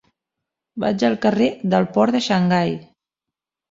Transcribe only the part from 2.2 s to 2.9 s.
Xangai.